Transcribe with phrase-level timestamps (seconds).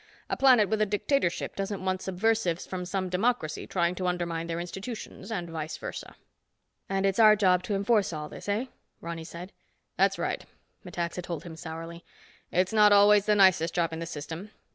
[0.31, 4.59] A planet with a dictatorship doesn't want subversives from some democracy trying to undermine their
[4.59, 6.15] institutions—and vice versa."
[6.89, 8.65] "And its our job to enforce all this, eh?"
[8.99, 9.53] Ronny said.
[9.97, 10.43] "That's right,"
[10.83, 12.03] Metaxa told him sourly.
[12.51, 14.49] "It's not always the nicest job in the system.